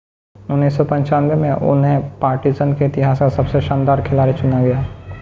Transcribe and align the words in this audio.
1995 0.35 1.35
में 1.37 1.51
उन्हें 1.51 2.01
पार्टिज़न 2.19 2.73
के 2.75 2.85
इतिहास 2.85 3.19
का 3.19 3.29
सबसे 3.31 3.61
शानदार 3.61 4.01
खिलाड़ी 4.03 4.33
चुना 4.33 4.63
गया 4.63 4.81